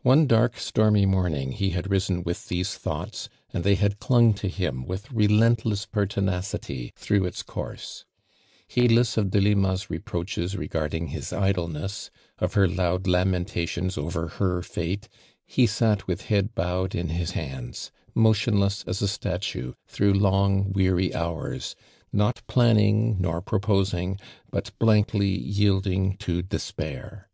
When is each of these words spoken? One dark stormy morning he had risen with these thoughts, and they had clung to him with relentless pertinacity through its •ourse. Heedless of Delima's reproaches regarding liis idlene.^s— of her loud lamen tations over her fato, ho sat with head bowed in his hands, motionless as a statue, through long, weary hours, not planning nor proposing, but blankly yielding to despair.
One 0.00 0.26
dark 0.26 0.56
stormy 0.58 1.04
morning 1.04 1.52
he 1.52 1.72
had 1.72 1.90
risen 1.90 2.22
with 2.22 2.48
these 2.48 2.78
thoughts, 2.78 3.28
and 3.52 3.62
they 3.62 3.74
had 3.74 3.98
clung 3.98 4.32
to 4.32 4.48
him 4.48 4.86
with 4.86 5.12
relentless 5.12 5.84
pertinacity 5.84 6.94
through 6.96 7.26
its 7.26 7.42
•ourse. 7.42 8.04
Heedless 8.66 9.18
of 9.18 9.30
Delima's 9.30 9.90
reproaches 9.90 10.56
regarding 10.56 11.10
liis 11.10 11.38
idlene.^s— 11.38 12.08
of 12.38 12.54
her 12.54 12.66
loud 12.66 13.06
lamen 13.06 13.44
tations 13.44 13.98
over 13.98 14.28
her 14.28 14.62
fato, 14.62 15.08
ho 15.54 15.66
sat 15.66 16.06
with 16.06 16.22
head 16.28 16.54
bowed 16.54 16.94
in 16.94 17.10
his 17.10 17.32
hands, 17.32 17.90
motionless 18.14 18.82
as 18.86 19.02
a 19.02 19.08
statue, 19.08 19.74
through 19.86 20.14
long, 20.14 20.72
weary 20.72 21.14
hours, 21.14 21.76
not 22.14 22.40
planning 22.46 23.20
nor 23.20 23.42
proposing, 23.42 24.18
but 24.50 24.70
blankly 24.78 25.28
yielding 25.38 26.16
to 26.16 26.40
despair. 26.40 27.28